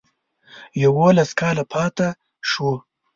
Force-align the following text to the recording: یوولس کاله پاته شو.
یوولس 0.83 1.29
کاله 1.39 1.63
پاته 1.71 2.07
شو. 2.49 2.71